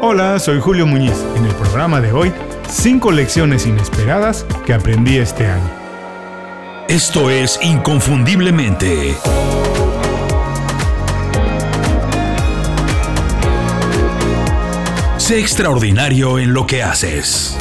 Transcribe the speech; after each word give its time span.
Hola, 0.00 0.38
soy 0.38 0.60
Julio 0.60 0.86
Muñiz. 0.86 1.24
En 1.34 1.44
el 1.44 1.52
programa 1.56 2.00
de 2.00 2.12
hoy, 2.12 2.32
5 2.68 3.10
lecciones 3.10 3.66
inesperadas 3.66 4.46
que 4.64 4.72
aprendí 4.72 5.16
este 5.16 5.44
año. 5.46 5.68
Esto 6.88 7.30
es 7.30 7.58
Inconfundiblemente. 7.64 9.16
Sé 15.16 15.40
extraordinario 15.40 16.38
en 16.38 16.54
lo 16.54 16.64
que 16.64 16.84
haces. 16.84 17.58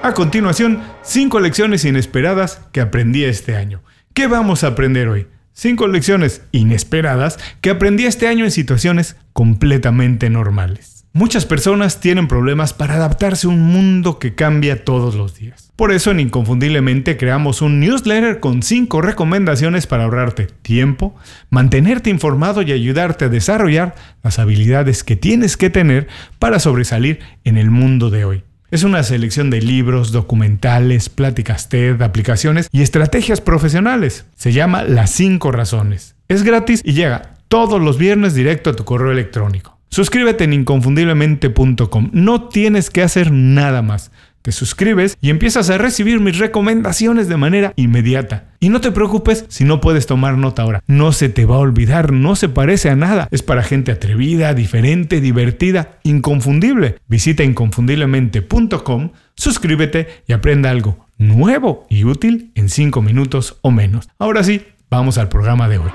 A 0.00 0.12
continuación, 0.14 0.80
5 1.02 1.40
lecciones 1.40 1.84
inesperadas 1.84 2.60
que 2.70 2.80
aprendí 2.80 3.24
este 3.24 3.56
año. 3.56 3.82
¿Qué 4.14 4.28
vamos 4.28 4.62
a 4.62 4.68
aprender 4.68 5.08
hoy? 5.08 5.26
Cinco 5.56 5.86
lecciones 5.86 6.42
inesperadas 6.50 7.38
que 7.60 7.70
aprendí 7.70 8.06
este 8.06 8.26
año 8.26 8.44
en 8.44 8.50
situaciones 8.50 9.16
completamente 9.32 10.28
normales. 10.28 11.06
Muchas 11.12 11.46
personas 11.46 12.00
tienen 12.00 12.26
problemas 12.26 12.72
para 12.72 12.96
adaptarse 12.96 13.46
a 13.46 13.50
un 13.50 13.60
mundo 13.60 14.18
que 14.18 14.34
cambia 14.34 14.84
todos 14.84 15.14
los 15.14 15.36
días. 15.36 15.70
Por 15.76 15.92
eso 15.92 16.10
en 16.10 16.18
Inconfundiblemente 16.18 17.16
creamos 17.16 17.62
un 17.62 17.78
newsletter 17.78 18.40
con 18.40 18.64
5 18.64 19.00
recomendaciones 19.00 19.86
para 19.86 20.04
ahorrarte 20.04 20.48
tiempo, 20.62 21.14
mantenerte 21.50 22.10
informado 22.10 22.62
y 22.62 22.72
ayudarte 22.72 23.26
a 23.26 23.28
desarrollar 23.28 23.94
las 24.24 24.40
habilidades 24.40 25.04
que 25.04 25.14
tienes 25.14 25.56
que 25.56 25.70
tener 25.70 26.08
para 26.40 26.58
sobresalir 26.58 27.20
en 27.44 27.58
el 27.58 27.70
mundo 27.70 28.10
de 28.10 28.24
hoy. 28.24 28.44
Es 28.74 28.82
una 28.82 29.04
selección 29.04 29.50
de 29.50 29.62
libros, 29.62 30.10
documentales, 30.10 31.08
pláticas 31.08 31.68
TED, 31.68 32.02
aplicaciones 32.02 32.68
y 32.72 32.82
estrategias 32.82 33.40
profesionales. 33.40 34.26
Se 34.34 34.52
llama 34.52 34.82
Las 34.82 35.10
5 35.12 35.52
Razones. 35.52 36.16
Es 36.26 36.42
gratis 36.42 36.82
y 36.84 36.92
llega 36.92 37.36
todos 37.46 37.80
los 37.80 37.98
viernes 37.98 38.34
directo 38.34 38.70
a 38.70 38.74
tu 38.74 38.84
correo 38.84 39.12
electrónico. 39.12 39.78
Suscríbete 39.90 40.42
en 40.42 40.54
inconfundiblemente.com. 40.54 42.10
No 42.12 42.48
tienes 42.48 42.90
que 42.90 43.02
hacer 43.02 43.30
nada 43.30 43.80
más 43.80 44.10
te 44.44 44.52
suscribes 44.52 45.16
y 45.22 45.30
empiezas 45.30 45.70
a 45.70 45.78
recibir 45.78 46.20
mis 46.20 46.36
recomendaciones 46.36 47.28
de 47.28 47.38
manera 47.38 47.72
inmediata. 47.76 48.52
Y 48.60 48.68
no 48.68 48.82
te 48.82 48.92
preocupes 48.92 49.46
si 49.48 49.64
no 49.64 49.80
puedes 49.80 50.06
tomar 50.06 50.36
nota 50.36 50.60
ahora. 50.60 50.82
No 50.86 51.12
se 51.12 51.30
te 51.30 51.46
va 51.46 51.56
a 51.56 51.60
olvidar, 51.60 52.12
no 52.12 52.36
se 52.36 52.50
parece 52.50 52.90
a 52.90 52.94
nada. 52.94 53.26
Es 53.30 53.42
para 53.42 53.62
gente 53.62 53.90
atrevida, 53.90 54.52
diferente, 54.52 55.22
divertida, 55.22 55.98
inconfundible. 56.02 56.98
Visita 57.08 57.42
inconfundiblemente.com, 57.42 59.12
suscríbete 59.34 60.08
y 60.26 60.34
aprenda 60.34 60.68
algo 60.68 61.06
nuevo 61.16 61.86
y 61.88 62.04
útil 62.04 62.52
en 62.54 62.68
5 62.68 63.00
minutos 63.00 63.58
o 63.62 63.70
menos. 63.70 64.10
Ahora 64.18 64.44
sí, 64.44 64.66
vamos 64.90 65.16
al 65.16 65.30
programa 65.30 65.70
de 65.70 65.78
hoy. 65.78 65.90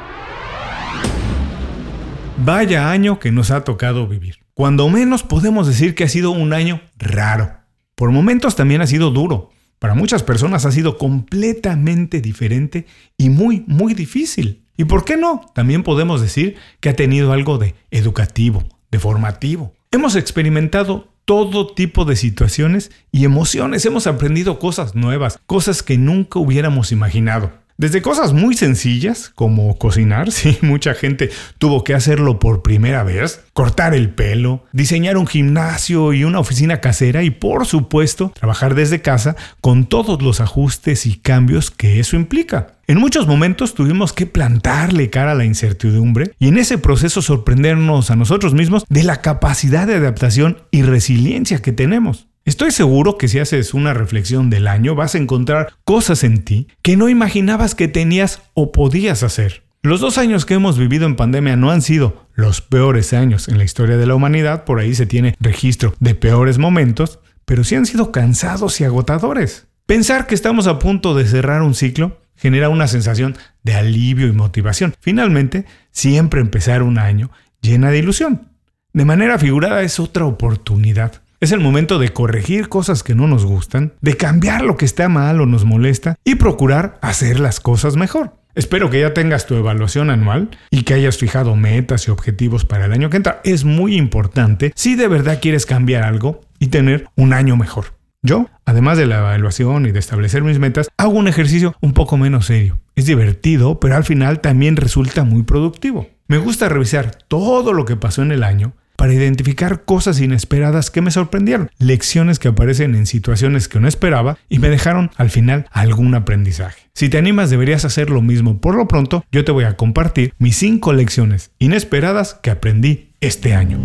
Vaya 2.44 2.90
año 2.90 3.20
que 3.20 3.32
nos 3.32 3.52
ha 3.52 3.64
tocado 3.64 4.08
vivir. 4.08 4.40
Cuando 4.56 4.90
menos 4.90 5.22
podemos 5.22 5.68
decir 5.68 5.94
que 5.94 6.06
ha 6.06 6.10
sido 6.10 6.32
un 6.32 6.52
año 6.52 6.82
raro 6.98 7.59
por 8.00 8.12
momentos 8.12 8.56
también 8.56 8.80
ha 8.80 8.88
sido 8.88 9.12
duro. 9.12 9.50
Para 9.78 9.94
muchas 9.94 10.24
personas 10.24 10.66
ha 10.66 10.72
sido 10.72 10.98
completamente 10.98 12.22
diferente 12.22 12.86
y 13.18 13.30
muy, 13.30 13.66
muy 13.68 13.94
difícil. 13.94 14.64
¿Y 14.78 14.86
por 14.86 15.04
qué 15.04 15.18
no? 15.18 15.42
También 15.54 15.84
podemos 15.84 16.22
decir 16.22 16.56
que 16.80 16.88
ha 16.88 16.96
tenido 16.96 17.34
algo 17.34 17.58
de 17.58 17.76
educativo, 17.92 18.64
de 18.90 19.00
formativo. 19.00 19.74
Hemos 19.92 20.16
experimentado 20.16 21.10
todo 21.26 21.74
tipo 21.74 22.06
de 22.06 22.16
situaciones 22.16 22.90
y 23.12 23.26
emociones. 23.26 23.86
Hemos 23.86 24.08
aprendido 24.08 24.60
cosas 24.60 24.96
nuevas, 24.96 25.38
cosas 25.46 25.84
que 25.84 25.98
nunca 25.98 26.40
hubiéramos 26.40 26.94
imaginado. 26.94 27.52
Desde 27.80 28.02
cosas 28.02 28.34
muy 28.34 28.56
sencillas, 28.56 29.32
como 29.34 29.78
cocinar, 29.78 30.32
sí, 30.34 30.58
mucha 30.60 30.94
gente 30.94 31.30
tuvo 31.60 31.86
que 31.86 31.94
hacerlo 31.94 32.38
por 32.38 32.62
primera 32.62 33.04
vez, 33.04 33.46
cortar 33.54 33.94
el 33.94 34.10
pelo, 34.10 34.66
diseñar 34.74 35.16
un 35.16 35.28
gimnasio 35.28 36.12
y 36.12 36.26
una 36.26 36.42
oficina 36.42 36.82
casera 36.82 37.24
y 37.24 37.30
por 37.30 37.66
supuesto 37.66 38.34
trabajar 38.38 38.76
desde 38.76 39.02
casa 39.02 39.38
con 39.62 39.86
todos 39.86 40.22
los 40.22 40.42
ajustes 40.42 41.06
y 41.06 41.20
cambios 41.20 41.72
que 41.72 42.02
eso 42.02 42.18
implica. 42.18 42.74
En 42.86 42.98
muchos 42.98 43.28
momentos 43.28 43.76
tuvimos 43.76 44.12
que 44.12 44.26
plantarle 44.26 45.10
cara 45.10 45.32
a 45.32 45.36
la 45.36 45.46
incertidumbre 45.46 46.34
y 46.38 46.50
en 46.50 46.58
ese 46.58 46.80
proceso 46.80 47.22
sorprendernos 47.22 48.12
a 48.12 48.18
nosotros 48.18 48.54
mismos 48.54 48.84
de 48.90 49.04
la 49.04 49.22
capacidad 49.22 49.88
de 49.88 49.96
adaptación 49.96 50.58
y 50.70 50.82
resiliencia 50.82 51.62
que 51.62 51.72
tenemos. 51.72 52.29
Estoy 52.50 52.72
seguro 52.72 53.16
que 53.16 53.28
si 53.28 53.38
haces 53.38 53.76
una 53.76 53.94
reflexión 53.94 54.50
del 54.50 54.68
año 54.68 54.96
vas 54.96 55.14
a 55.14 55.20
encontrar 55.20 55.72
cosas 55.84 56.24
en 56.24 56.44
ti 56.44 56.66
que 56.82 56.98
no 56.98 57.08
imaginabas 57.08 57.76
que 57.76 57.88
tenías 57.88 58.42
o 58.56 58.72
podías 58.72 59.22
hacer. 59.22 59.62
Los 59.84 60.00
dos 60.00 60.18
años 60.18 60.48
que 60.48 60.56
hemos 60.56 60.76
vivido 60.76 61.06
en 61.06 61.16
pandemia 61.16 61.56
no 61.58 61.70
han 61.70 61.84
sido 61.84 62.26
los 62.34 62.62
peores 62.62 63.14
años 63.14 63.50
en 63.50 63.60
la 63.60 63.66
historia 63.66 63.98
de 63.98 64.08
la 64.08 64.16
humanidad, 64.16 64.64
por 64.64 64.80
ahí 64.80 64.96
se 64.96 65.06
tiene 65.06 65.36
registro 65.40 65.94
de 66.00 66.16
peores 66.16 66.58
momentos, 66.58 67.20
pero 67.46 67.64
sí 67.64 67.76
han 67.76 67.86
sido 67.86 68.12
cansados 68.12 68.82
y 68.82 68.84
agotadores. 68.84 69.68
Pensar 69.86 70.26
que 70.26 70.34
estamos 70.34 70.66
a 70.66 70.80
punto 70.80 71.14
de 71.14 71.28
cerrar 71.28 71.62
un 71.62 71.76
ciclo 71.76 72.20
genera 72.36 72.70
una 72.70 72.88
sensación 72.88 73.38
de 73.62 73.76
alivio 73.76 74.26
y 74.26 74.32
motivación. 74.32 74.96
Finalmente, 75.00 75.66
siempre 75.92 76.42
empezar 76.42 76.82
un 76.82 76.98
año 76.98 77.30
llena 77.62 77.92
de 77.92 78.00
ilusión. 78.00 78.54
De 78.92 79.06
manera 79.06 79.38
figurada 79.38 79.84
es 79.84 80.00
otra 80.00 80.26
oportunidad. 80.26 81.22
Es 81.42 81.54
el 81.54 81.62
momento 81.62 82.00
de 82.00 82.12
corregir 82.12 82.68
cosas 82.68 83.02
que 83.02 83.16
no 83.16 83.26
nos 83.26 83.46
gustan, 83.46 83.94
de 84.02 84.18
cambiar 84.18 84.62
lo 84.62 84.76
que 84.76 84.84
está 84.84 85.08
mal 85.08 85.40
o 85.40 85.46
nos 85.46 85.64
molesta 85.64 86.18
y 86.26 86.36
procurar 86.36 87.00
hacer 87.02 87.40
las 87.40 87.62
cosas 87.62 87.96
mejor. 87.96 88.36
Espero 88.56 88.90
que 88.90 89.00
ya 89.00 89.14
tengas 89.14 89.46
tu 89.46 89.56
evaluación 89.56 90.10
anual 90.10 90.50
y 90.70 90.84
que 90.84 90.96
hayas 90.96 91.18
fijado 91.18 91.56
metas 91.56 92.06
y 92.06 92.12
objetivos 92.12 92.66
para 92.66 92.88
el 92.88 92.92
año 92.92 93.10
que 93.10 93.16
entra. 93.16 93.40
Es 93.46 93.64
muy 93.64 93.96
importante 93.96 94.74
si 94.76 94.96
de 94.96 95.08
verdad 95.08 95.40
quieres 95.42 95.66
cambiar 95.66 96.04
algo 96.04 96.42
y 96.60 96.68
tener 96.68 97.08
un 97.16 97.32
año 97.32 97.56
mejor. 97.56 97.94
Yo, 98.22 98.50
además 98.66 98.98
de 98.98 99.06
la 99.06 99.20
evaluación 99.20 99.86
y 99.86 99.94
de 99.94 100.00
establecer 100.00 100.44
mis 100.44 100.60
metas, 100.60 100.90
hago 100.98 101.14
un 101.14 101.30
ejercicio 101.30 101.74
un 101.80 101.94
poco 101.94 102.18
menos 102.18 102.48
serio. 102.48 102.82
Es 102.98 103.06
divertido, 103.06 103.80
pero 103.80 103.96
al 103.96 104.04
final 104.04 104.42
también 104.42 104.76
resulta 104.76 105.24
muy 105.24 105.44
productivo. 105.44 106.10
Me 106.28 106.38
gusta 106.38 106.68
revisar 106.68 107.16
todo 107.30 107.72
lo 107.72 107.86
que 107.86 107.96
pasó 107.96 108.24
en 108.24 108.34
el 108.34 108.44
año 108.44 108.74
para 109.00 109.14
identificar 109.14 109.86
cosas 109.86 110.20
inesperadas 110.20 110.92
que 110.92 111.00
me 111.00 111.10
sorprendieron, 111.10 111.72
lecciones 111.78 112.38
que 112.38 112.50
aparecen 112.50 112.96
en 112.96 113.06
situaciones 113.06 113.70
que 113.70 113.80
no 113.80 113.88
esperaba 113.88 114.38
y 114.50 114.60
me 114.60 114.68
dejaron 114.68 115.10
al 115.16 115.30
final 115.30 115.68
algún 115.72 116.16
aprendizaje. 116.16 116.90
Si 116.96 117.08
te 117.08 117.18
animas 117.18 117.50
deberías 117.50 117.86
hacer 117.86 118.10
lo 118.10 118.22
mismo. 118.22 118.60
Por 118.60 118.76
lo 118.76 118.90
pronto, 118.90 119.24
yo 119.32 119.46
te 119.46 119.54
voy 119.54 119.64
a 119.64 119.78
compartir 119.78 120.34
mis 120.38 120.58
5 120.58 120.92
lecciones 120.92 121.52
inesperadas 121.60 122.34
que 122.34 122.52
aprendí 122.52 123.14
este 123.22 123.56
año. 123.56 123.80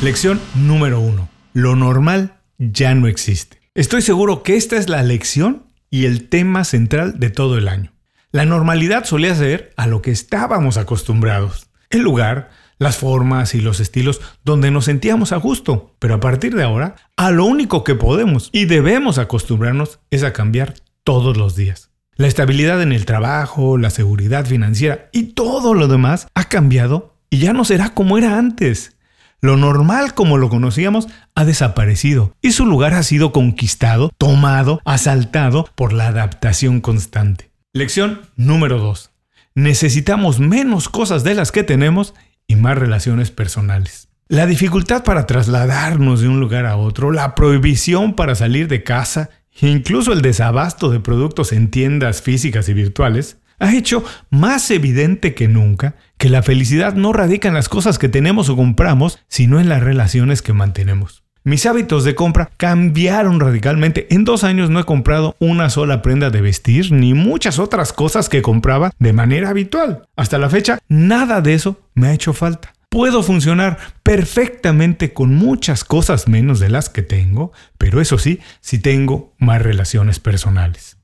Lección 0.00 0.40
número 0.54 1.00
1. 1.00 1.28
Lo 1.54 1.74
normal 1.74 2.34
ya 2.58 2.94
no 2.94 3.08
existe. 3.08 3.58
Estoy 3.74 4.02
seguro 4.02 4.44
que 4.44 4.54
esta 4.54 4.76
es 4.76 4.88
la 4.88 5.02
lección 5.02 5.64
y 5.90 6.04
el 6.04 6.28
tema 6.28 6.62
central 6.62 7.18
de 7.18 7.30
todo 7.30 7.58
el 7.58 7.66
año. 7.66 7.90
La 8.30 8.44
normalidad 8.44 9.04
solía 9.04 9.34
ser 9.34 9.72
a 9.76 9.88
lo 9.88 10.00
que 10.00 10.12
estábamos 10.12 10.76
acostumbrados. 10.76 11.68
El 11.90 12.02
lugar, 12.02 12.50
las 12.78 12.96
formas 12.96 13.54
y 13.54 13.60
los 13.60 13.80
estilos 13.80 14.20
donde 14.44 14.70
nos 14.70 14.86
sentíamos 14.86 15.32
a 15.32 15.36
gusto. 15.36 15.94
Pero 15.98 16.14
a 16.14 16.20
partir 16.20 16.54
de 16.54 16.62
ahora, 16.62 16.96
a 17.16 17.30
lo 17.30 17.44
único 17.44 17.84
que 17.84 17.94
podemos 17.94 18.50
y 18.52 18.64
debemos 18.64 19.18
acostumbrarnos 19.18 20.00
es 20.10 20.22
a 20.22 20.32
cambiar 20.32 20.74
todos 21.04 21.36
los 21.36 21.56
días. 21.56 21.90
La 22.16 22.26
estabilidad 22.26 22.82
en 22.82 22.92
el 22.92 23.06
trabajo, 23.06 23.78
la 23.78 23.90
seguridad 23.90 24.44
financiera 24.44 25.08
y 25.12 25.34
todo 25.34 25.74
lo 25.74 25.86
demás 25.86 26.26
ha 26.34 26.44
cambiado 26.44 27.14
y 27.30 27.38
ya 27.38 27.52
no 27.52 27.64
será 27.64 27.90
como 27.94 28.18
era 28.18 28.38
antes. 28.38 28.96
Lo 29.40 29.56
normal 29.56 30.14
como 30.14 30.36
lo 30.36 30.48
conocíamos 30.48 31.06
ha 31.36 31.44
desaparecido 31.44 32.34
y 32.42 32.50
su 32.50 32.66
lugar 32.66 32.94
ha 32.94 33.04
sido 33.04 33.30
conquistado, 33.30 34.10
tomado, 34.18 34.80
asaltado 34.84 35.68
por 35.76 35.92
la 35.92 36.08
adaptación 36.08 36.80
constante. 36.80 37.52
Lección 37.72 38.22
número 38.34 38.78
2. 38.78 39.12
Necesitamos 39.54 40.40
menos 40.40 40.88
cosas 40.88 41.22
de 41.22 41.34
las 41.34 41.52
que 41.52 41.62
tenemos 41.62 42.14
y 42.48 42.56
más 42.56 42.76
relaciones 42.76 43.30
personales. 43.30 44.08
La 44.26 44.46
dificultad 44.46 45.04
para 45.04 45.26
trasladarnos 45.26 46.20
de 46.20 46.28
un 46.28 46.40
lugar 46.40 46.66
a 46.66 46.76
otro, 46.76 47.12
la 47.12 47.34
prohibición 47.34 48.14
para 48.14 48.34
salir 48.34 48.66
de 48.66 48.82
casa 48.82 49.30
e 49.60 49.68
incluso 49.68 50.12
el 50.12 50.22
desabasto 50.22 50.90
de 50.90 51.00
productos 51.00 51.52
en 51.52 51.70
tiendas 51.70 52.20
físicas 52.22 52.68
y 52.68 52.74
virtuales 52.74 53.38
ha 53.58 53.74
hecho 53.74 54.04
más 54.30 54.70
evidente 54.70 55.34
que 55.34 55.48
nunca 55.48 55.96
que 56.16 56.28
la 56.28 56.42
felicidad 56.42 56.94
no 56.94 57.12
radica 57.12 57.48
en 57.48 57.54
las 57.54 57.68
cosas 57.68 57.98
que 57.98 58.08
tenemos 58.08 58.48
o 58.48 58.56
compramos, 58.56 59.18
sino 59.28 59.60
en 59.60 59.68
las 59.68 59.82
relaciones 59.82 60.42
que 60.42 60.52
mantenemos. 60.52 61.24
Mis 61.48 61.64
hábitos 61.64 62.04
de 62.04 62.14
compra 62.14 62.50
cambiaron 62.58 63.40
radicalmente. 63.40 64.06
En 64.10 64.24
dos 64.24 64.44
años 64.44 64.68
no 64.68 64.80
he 64.80 64.84
comprado 64.84 65.34
una 65.38 65.70
sola 65.70 66.02
prenda 66.02 66.28
de 66.28 66.42
vestir 66.42 66.92
ni 66.92 67.14
muchas 67.14 67.58
otras 67.58 67.94
cosas 67.94 68.28
que 68.28 68.42
compraba 68.42 68.90
de 68.98 69.14
manera 69.14 69.48
habitual. 69.48 70.06
Hasta 70.14 70.36
la 70.36 70.50
fecha, 70.50 70.78
nada 70.88 71.40
de 71.40 71.54
eso 71.54 71.80
me 71.94 72.08
ha 72.08 72.12
hecho 72.12 72.34
falta. 72.34 72.74
Puedo 72.90 73.22
funcionar 73.22 73.78
perfectamente 74.02 75.14
con 75.14 75.34
muchas 75.34 75.84
cosas 75.84 76.28
menos 76.28 76.60
de 76.60 76.68
las 76.68 76.90
que 76.90 77.00
tengo, 77.00 77.52
pero 77.78 78.02
eso 78.02 78.18
sí, 78.18 78.40
si 78.60 78.78
tengo 78.78 79.32
más 79.38 79.62
relaciones 79.62 80.20
personales. 80.20 80.98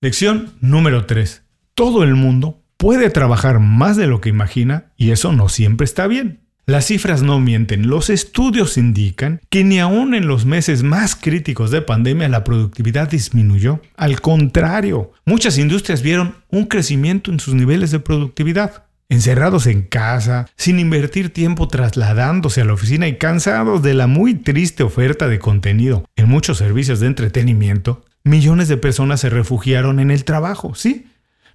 Lección 0.00 0.54
número 0.62 1.04
3. 1.04 1.42
Todo 1.74 2.02
el 2.02 2.14
mundo 2.14 2.62
puede 2.78 3.10
trabajar 3.10 3.60
más 3.60 3.98
de 3.98 4.06
lo 4.06 4.22
que 4.22 4.30
imagina 4.30 4.94
y 4.96 5.10
eso 5.10 5.34
no 5.34 5.50
siempre 5.50 5.84
está 5.84 6.06
bien. 6.06 6.45
Las 6.68 6.86
cifras 6.86 7.22
no 7.22 7.38
mienten. 7.38 7.86
Los 7.86 8.10
estudios 8.10 8.76
indican 8.76 9.40
que 9.50 9.62
ni 9.62 9.78
aún 9.78 10.16
en 10.16 10.26
los 10.26 10.46
meses 10.46 10.82
más 10.82 11.14
críticos 11.14 11.70
de 11.70 11.80
pandemia 11.80 12.28
la 12.28 12.42
productividad 12.42 13.08
disminuyó. 13.08 13.80
Al 13.96 14.20
contrario, 14.20 15.12
muchas 15.24 15.58
industrias 15.58 16.02
vieron 16.02 16.34
un 16.50 16.64
crecimiento 16.64 17.30
en 17.30 17.38
sus 17.38 17.54
niveles 17.54 17.92
de 17.92 18.00
productividad. 18.00 18.86
Encerrados 19.08 19.68
en 19.68 19.82
casa, 19.82 20.46
sin 20.56 20.80
invertir 20.80 21.32
tiempo 21.32 21.68
trasladándose 21.68 22.62
a 22.62 22.64
la 22.64 22.72
oficina 22.72 23.06
y 23.06 23.16
cansados 23.16 23.80
de 23.84 23.94
la 23.94 24.08
muy 24.08 24.34
triste 24.34 24.82
oferta 24.82 25.28
de 25.28 25.38
contenido 25.38 26.04
en 26.16 26.28
muchos 26.28 26.58
servicios 26.58 26.98
de 26.98 27.06
entretenimiento, 27.06 28.04
millones 28.24 28.66
de 28.66 28.76
personas 28.76 29.20
se 29.20 29.30
refugiaron 29.30 30.00
en 30.00 30.10
el 30.10 30.24
trabajo, 30.24 30.74
¿sí? 30.74 31.06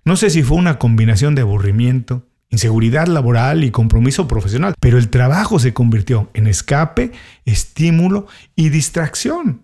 No 0.05 0.15
sé 0.15 0.29
si 0.29 0.41
fue 0.41 0.55
una 0.57 0.79
combinación 0.79 1.35
de 1.35 1.41
aburrimiento, 1.41 2.25
inseguridad 2.51 3.07
laboral 3.07 3.63
y 3.63 3.71
compromiso 3.71 4.27
profesional, 4.27 4.75
pero 4.80 4.98
el 4.98 5.09
trabajo 5.09 5.57
se 5.57 5.74
convirtió 5.74 6.30
en 6.33 6.48
escape, 6.48 7.12
estímulo 7.45 8.27
y 8.56 8.69
distracción. 8.69 9.63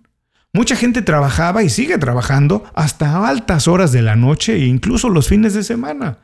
Mucha 0.53 0.75
gente 0.75 1.01
trabajaba 1.01 1.61
y 1.61 1.69
sigue 1.69 1.97
trabajando 1.97 2.63
hasta 2.73 3.27
altas 3.27 3.67
horas 3.67 3.91
de 3.91 4.01
la 4.01 4.15
noche 4.15 4.55
e 4.55 4.65
incluso 4.65 5.09
los 5.09 5.27
fines 5.27 5.53
de 5.53 5.63
semana. 5.63 6.19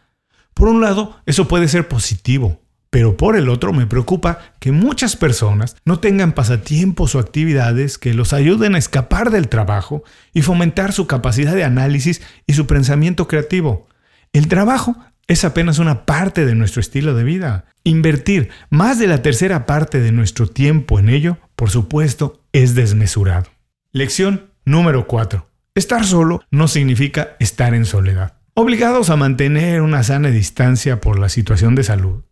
Por 0.53 0.69
un 0.69 0.81
lado, 0.81 1.17
eso 1.25 1.47
puede 1.47 1.67
ser 1.67 1.87
positivo, 1.87 2.61
pero 2.89 3.17
por 3.17 3.35
el 3.35 3.49
otro 3.49 3.73
me 3.73 3.85
preocupa 3.85 4.39
que 4.59 4.71
muchas 4.71 5.15
personas 5.15 5.75
no 5.83 5.99
tengan 5.99 6.31
pasatiempos 6.31 7.15
o 7.15 7.19
actividades 7.19 7.97
que 7.97 8.13
los 8.13 8.33
ayuden 8.33 8.75
a 8.75 8.77
escapar 8.77 9.29
del 9.29 9.49
trabajo 9.49 10.03
y 10.33 10.41
fomentar 10.41 10.93
su 10.93 11.05
capacidad 11.07 11.53
de 11.53 11.63
análisis 11.63 12.21
y 12.47 12.53
su 12.53 12.65
pensamiento 12.65 13.27
creativo. 13.27 13.87
El 14.31 14.47
trabajo 14.47 14.95
es 15.27 15.45
apenas 15.45 15.79
una 15.79 16.05
parte 16.05 16.45
de 16.45 16.55
nuestro 16.55 16.79
estilo 16.79 17.13
de 17.15 17.23
vida. 17.23 17.65
Invertir 17.83 18.49
más 18.69 18.99
de 18.99 19.07
la 19.07 19.21
tercera 19.21 19.65
parte 19.65 19.99
de 19.99 20.11
nuestro 20.11 20.47
tiempo 20.47 20.99
en 20.99 21.09
ello, 21.09 21.37
por 21.55 21.69
supuesto, 21.69 22.41
es 22.51 22.75
desmesurado. 22.75 23.49
Lección 23.91 24.51
número 24.65 25.07
4. 25.07 25.47
Estar 25.75 26.05
solo 26.05 26.41
no 26.51 26.67
significa 26.67 27.35
estar 27.39 27.73
en 27.73 27.85
soledad. 27.85 28.37
Obligados 28.53 29.09
a 29.09 29.15
mantener 29.15 29.81
una 29.81 30.03
sana 30.03 30.29
distancia 30.29 31.01
por 31.01 31.17
la 31.17 31.29
situación 31.29 31.73
de 31.73 31.83
salud, 31.83 32.23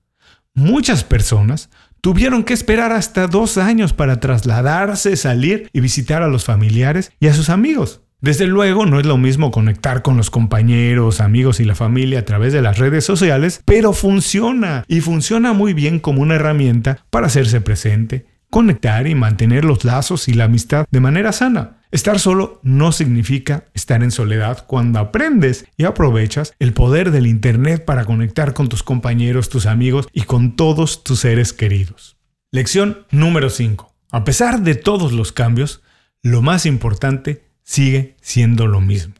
muchas 0.53 1.03
personas 1.03 1.69
tuvieron 2.01 2.43
que 2.43 2.53
esperar 2.53 2.91
hasta 2.91 3.27
dos 3.27 3.57
años 3.57 3.93
para 3.93 4.19
trasladarse, 4.19 5.15
salir 5.15 5.69
y 5.73 5.79
visitar 5.79 6.21
a 6.21 6.27
los 6.27 6.45
familiares 6.45 7.11
y 7.19 7.27
a 7.27 7.33
sus 7.33 7.49
amigos. 7.49 8.01
Desde 8.21 8.45
luego 8.45 8.85
no 8.85 8.99
es 8.99 9.05
lo 9.07 9.17
mismo 9.17 9.49
conectar 9.49 10.03
con 10.03 10.15
los 10.15 10.29
compañeros, 10.29 11.21
amigos 11.21 11.59
y 11.59 11.65
la 11.65 11.73
familia 11.73 12.19
a 12.19 12.25
través 12.25 12.53
de 12.53 12.61
las 12.61 12.77
redes 12.77 13.03
sociales, 13.03 13.63
pero 13.65 13.93
funciona 13.93 14.85
y 14.87 15.01
funciona 15.01 15.53
muy 15.53 15.73
bien 15.73 15.99
como 15.99 16.21
una 16.21 16.35
herramienta 16.35 17.03
para 17.09 17.25
hacerse 17.25 17.61
presente, 17.61 18.27
conectar 18.51 19.07
y 19.07 19.15
mantener 19.15 19.65
los 19.65 19.83
lazos 19.85 20.27
y 20.27 20.35
la 20.35 20.43
amistad 20.43 20.85
de 20.91 20.99
manera 20.99 21.31
sana. 21.31 21.79
Estar 21.89 22.19
solo 22.19 22.59
no 22.61 22.91
significa 22.91 23.65
estar 23.73 24.03
en 24.03 24.11
soledad 24.11 24.65
cuando 24.67 24.99
aprendes 24.99 25.65
y 25.75 25.85
aprovechas 25.85 26.53
el 26.59 26.73
poder 26.73 27.09
del 27.09 27.25
Internet 27.25 27.85
para 27.85 28.05
conectar 28.05 28.53
con 28.53 28.69
tus 28.69 28.83
compañeros, 28.83 29.49
tus 29.49 29.65
amigos 29.65 30.07
y 30.13 30.21
con 30.21 30.55
todos 30.55 31.03
tus 31.03 31.21
seres 31.21 31.53
queridos. 31.53 32.17
Lección 32.51 33.07
número 33.09 33.49
5. 33.49 33.95
A 34.11 34.23
pesar 34.25 34.61
de 34.61 34.75
todos 34.75 35.11
los 35.11 35.31
cambios, 35.31 35.81
lo 36.21 36.43
más 36.43 36.67
importante 36.67 37.50
sigue 37.63 38.15
siendo 38.21 38.67
lo 38.67 38.81
mismo. 38.81 39.13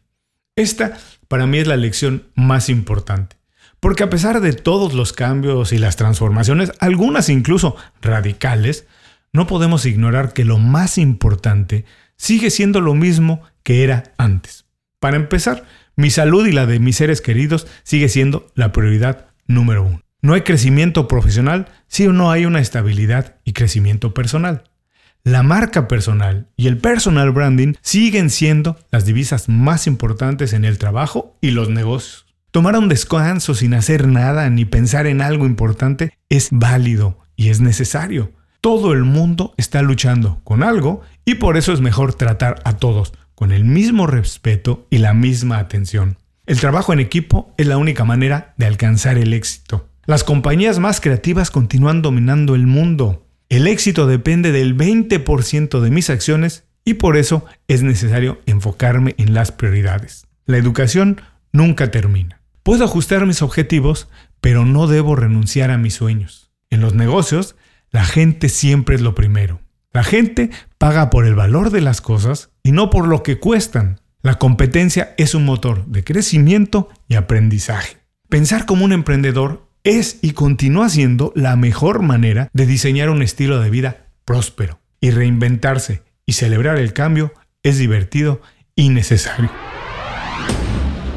Esta 0.55 0.97
para 1.27 1.47
mí 1.47 1.59
es 1.59 1.67
la 1.67 1.77
lección 1.77 2.27
más 2.35 2.69
importante. 2.69 3.37
Porque 3.79 4.03
a 4.03 4.09
pesar 4.09 4.41
de 4.41 4.53
todos 4.53 4.93
los 4.93 5.13
cambios 5.13 5.73
y 5.73 5.77
las 5.77 5.95
transformaciones, 5.95 6.71
algunas 6.79 7.29
incluso 7.29 7.75
radicales, 8.01 8.85
no 9.33 9.47
podemos 9.47 9.85
ignorar 9.85 10.33
que 10.33 10.45
lo 10.45 10.59
más 10.59 10.97
importante 10.97 11.85
sigue 12.17 12.51
siendo 12.51 12.81
lo 12.81 12.93
mismo 12.93 13.41
que 13.63 13.83
era 13.83 14.13
antes. 14.17 14.65
Para 14.99 15.15
empezar, 15.15 15.63
mi 15.95 16.11
salud 16.11 16.45
y 16.45 16.51
la 16.51 16.65
de 16.65 16.79
mis 16.79 16.97
seres 16.97 17.21
queridos 17.21 17.65
sigue 17.83 18.09
siendo 18.09 18.51
la 18.53 18.71
prioridad 18.71 19.27
número 19.47 19.83
uno. 19.83 20.01
No 20.21 20.33
hay 20.35 20.41
crecimiento 20.41 21.07
profesional 21.07 21.67
si 21.87 22.07
no 22.07 22.29
hay 22.29 22.45
una 22.45 22.59
estabilidad 22.59 23.37
y 23.43 23.53
crecimiento 23.53 24.13
personal. 24.13 24.63
La 25.23 25.43
marca 25.43 25.87
personal 25.87 26.47
y 26.57 26.67
el 26.67 26.79
personal 26.79 27.31
branding 27.31 27.73
siguen 27.81 28.31
siendo 28.31 28.77
las 28.89 29.05
divisas 29.05 29.49
más 29.49 29.85
importantes 29.85 30.53
en 30.53 30.65
el 30.65 30.79
trabajo 30.79 31.37
y 31.41 31.51
los 31.51 31.69
negocios. 31.69 32.25
Tomar 32.49 32.75
un 32.75 32.89
descanso 32.89 33.53
sin 33.53 33.75
hacer 33.75 34.07
nada 34.07 34.49
ni 34.49 34.65
pensar 34.65 35.05
en 35.05 35.21
algo 35.21 35.45
importante 35.45 36.17
es 36.29 36.49
válido 36.51 37.19
y 37.35 37.49
es 37.49 37.61
necesario. 37.61 38.31
Todo 38.61 38.93
el 38.93 39.03
mundo 39.03 39.53
está 39.57 39.83
luchando 39.83 40.41
con 40.43 40.63
algo 40.63 41.01
y 41.23 41.35
por 41.35 41.55
eso 41.55 41.71
es 41.71 41.81
mejor 41.81 42.15
tratar 42.15 42.59
a 42.65 42.77
todos 42.77 43.13
con 43.35 43.51
el 43.51 43.63
mismo 43.63 44.07
respeto 44.07 44.87
y 44.89 44.97
la 44.97 45.13
misma 45.13 45.59
atención. 45.59 46.17
El 46.47 46.59
trabajo 46.59 46.93
en 46.93 46.99
equipo 46.99 47.53
es 47.57 47.67
la 47.67 47.77
única 47.77 48.05
manera 48.05 48.53
de 48.57 48.65
alcanzar 48.65 49.19
el 49.19 49.33
éxito. 49.33 49.87
Las 50.05 50.23
compañías 50.23 50.79
más 50.79 50.99
creativas 50.99 51.51
continúan 51.51 52.01
dominando 52.01 52.55
el 52.55 52.65
mundo. 52.65 53.27
El 53.51 53.67
éxito 53.67 54.07
depende 54.07 54.53
del 54.53 54.77
20% 54.77 55.81
de 55.81 55.91
mis 55.91 56.09
acciones 56.09 56.63
y 56.85 56.93
por 56.93 57.17
eso 57.17 57.43
es 57.67 57.83
necesario 57.83 58.39
enfocarme 58.45 59.13
en 59.17 59.33
las 59.33 59.51
prioridades. 59.51 60.25
La 60.45 60.55
educación 60.55 61.19
nunca 61.51 61.91
termina. 61.91 62.39
Puedo 62.63 62.85
ajustar 62.85 63.25
mis 63.25 63.41
objetivos, 63.41 64.07
pero 64.39 64.63
no 64.63 64.87
debo 64.87 65.17
renunciar 65.17 65.69
a 65.69 65.77
mis 65.77 65.95
sueños. 65.95 66.53
En 66.69 66.79
los 66.79 66.93
negocios, 66.93 67.57
la 67.89 68.05
gente 68.05 68.47
siempre 68.47 68.95
es 68.95 69.01
lo 69.01 69.15
primero. 69.15 69.59
La 69.91 70.05
gente 70.05 70.49
paga 70.77 71.09
por 71.09 71.25
el 71.25 71.35
valor 71.35 71.71
de 71.71 71.81
las 71.81 71.99
cosas 71.99 72.51
y 72.63 72.71
no 72.71 72.89
por 72.89 73.05
lo 73.05 73.21
que 73.21 73.37
cuestan. 73.37 73.99
La 74.21 74.35
competencia 74.35 75.13
es 75.17 75.35
un 75.35 75.43
motor 75.43 75.85
de 75.87 76.05
crecimiento 76.05 76.87
y 77.09 77.15
aprendizaje. 77.15 77.97
Pensar 78.29 78.65
como 78.65 78.85
un 78.85 78.93
emprendedor 78.93 79.67
es 79.83 80.19
y 80.21 80.31
continúa 80.31 80.89
siendo 80.89 81.31
la 81.35 81.55
mejor 81.55 82.01
manera 82.01 82.49
de 82.53 82.65
diseñar 82.65 83.09
un 83.09 83.21
estilo 83.21 83.59
de 83.59 83.69
vida 83.69 84.07
próspero. 84.25 84.79
Y 84.99 85.11
reinventarse 85.11 86.03
y 86.25 86.33
celebrar 86.33 86.77
el 86.77 86.93
cambio 86.93 87.33
es 87.63 87.77
divertido 87.77 88.41
y 88.75 88.89
necesario. 88.89 89.49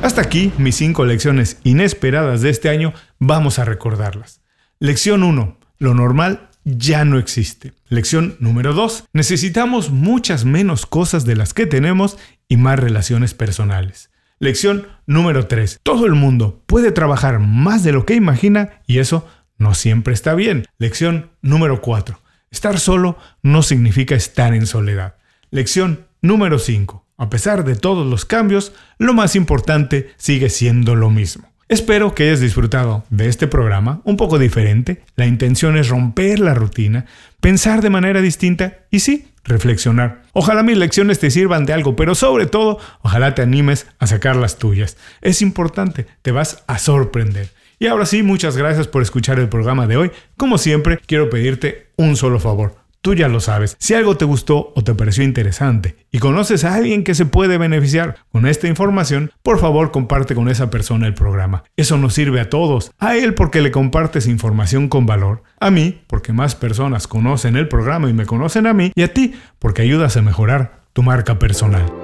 Hasta 0.02 0.20
aquí 0.20 0.52
mis 0.58 0.76
cinco 0.76 1.04
lecciones 1.04 1.58
inesperadas 1.64 2.42
de 2.42 2.50
este 2.50 2.68
año, 2.68 2.92
vamos 3.18 3.58
a 3.58 3.64
recordarlas. 3.64 4.40
Lección 4.78 5.22
1. 5.22 5.58
Lo 5.78 5.94
normal 5.94 6.50
ya 6.64 7.04
no 7.04 7.18
existe. 7.18 7.72
Lección 7.88 8.36
número 8.40 8.72
2. 8.72 9.04
Necesitamos 9.12 9.90
muchas 9.90 10.44
menos 10.44 10.86
cosas 10.86 11.24
de 11.24 11.36
las 11.36 11.54
que 11.54 11.66
tenemos 11.66 12.18
y 12.48 12.56
más 12.56 12.78
relaciones 12.78 13.34
personales. 13.34 14.10
Lección 14.44 14.88
número 15.06 15.46
3. 15.46 15.80
Todo 15.82 16.04
el 16.04 16.12
mundo 16.12 16.62
puede 16.66 16.92
trabajar 16.92 17.38
más 17.38 17.82
de 17.82 17.92
lo 17.92 18.04
que 18.04 18.14
imagina 18.14 18.82
y 18.86 18.98
eso 18.98 19.26
no 19.56 19.72
siempre 19.72 20.12
está 20.12 20.34
bien. 20.34 20.66
Lección 20.76 21.30
número 21.40 21.80
4. 21.80 22.20
Estar 22.50 22.78
solo 22.78 23.16
no 23.42 23.62
significa 23.62 24.14
estar 24.14 24.52
en 24.52 24.66
soledad. 24.66 25.14
Lección 25.50 26.08
número 26.20 26.58
5. 26.58 27.06
A 27.16 27.30
pesar 27.30 27.64
de 27.64 27.74
todos 27.74 28.06
los 28.06 28.26
cambios, 28.26 28.74
lo 28.98 29.14
más 29.14 29.34
importante 29.34 30.10
sigue 30.18 30.50
siendo 30.50 30.94
lo 30.94 31.08
mismo. 31.08 31.48
Espero 31.70 32.14
que 32.14 32.24
hayas 32.24 32.40
disfrutado 32.40 33.06
de 33.08 33.30
este 33.30 33.46
programa 33.46 34.02
un 34.04 34.18
poco 34.18 34.38
diferente. 34.38 35.04
La 35.16 35.24
intención 35.24 35.78
es 35.78 35.88
romper 35.88 36.38
la 36.38 36.52
rutina, 36.52 37.06
pensar 37.40 37.80
de 37.80 37.88
manera 37.88 38.20
distinta 38.20 38.80
y 38.90 39.00
sí, 39.00 39.28
reflexionar. 39.44 40.22
Ojalá 40.32 40.62
mis 40.62 40.76
lecciones 40.78 41.18
te 41.18 41.30
sirvan 41.30 41.66
de 41.66 41.72
algo, 41.72 41.96
pero 41.96 42.14
sobre 42.14 42.46
todo, 42.46 42.78
ojalá 43.02 43.34
te 43.34 43.42
animes 43.42 43.86
a 43.98 44.06
sacar 44.06 44.36
las 44.36 44.58
tuyas. 44.58 44.96
Es 45.20 45.42
importante, 45.42 46.06
te 46.22 46.32
vas 46.32 46.64
a 46.66 46.78
sorprender. 46.78 47.50
Y 47.78 47.86
ahora 47.86 48.06
sí, 48.06 48.22
muchas 48.22 48.56
gracias 48.56 48.88
por 48.88 49.02
escuchar 49.02 49.38
el 49.38 49.48
programa 49.48 49.86
de 49.86 49.96
hoy. 49.96 50.10
Como 50.36 50.58
siempre, 50.58 50.98
quiero 51.06 51.28
pedirte 51.28 51.88
un 51.96 52.16
solo 52.16 52.40
favor. 52.40 52.83
Tú 53.04 53.12
ya 53.12 53.28
lo 53.28 53.40
sabes. 53.40 53.76
Si 53.78 53.92
algo 53.92 54.16
te 54.16 54.24
gustó 54.24 54.72
o 54.74 54.82
te 54.82 54.94
pareció 54.94 55.24
interesante 55.24 55.96
y 56.10 56.20
conoces 56.20 56.64
a 56.64 56.74
alguien 56.74 57.04
que 57.04 57.14
se 57.14 57.26
puede 57.26 57.58
beneficiar 57.58 58.16
con 58.32 58.46
esta 58.46 58.66
información, 58.66 59.30
por 59.42 59.58
favor 59.58 59.90
comparte 59.90 60.34
con 60.34 60.48
esa 60.48 60.70
persona 60.70 61.06
el 61.06 61.12
programa. 61.12 61.64
Eso 61.76 61.98
nos 61.98 62.14
sirve 62.14 62.40
a 62.40 62.48
todos. 62.48 62.92
A 62.98 63.14
él 63.18 63.34
porque 63.34 63.60
le 63.60 63.72
compartes 63.72 64.26
información 64.26 64.88
con 64.88 65.04
valor. 65.04 65.42
A 65.60 65.70
mí 65.70 66.00
porque 66.06 66.32
más 66.32 66.54
personas 66.54 67.06
conocen 67.06 67.56
el 67.56 67.68
programa 67.68 68.08
y 68.08 68.14
me 68.14 68.24
conocen 68.24 68.66
a 68.66 68.72
mí. 68.72 68.90
Y 68.94 69.02
a 69.02 69.12
ti 69.12 69.34
porque 69.58 69.82
ayudas 69.82 70.16
a 70.16 70.22
mejorar 70.22 70.80
tu 70.94 71.02
marca 71.02 71.38
personal. 71.38 72.03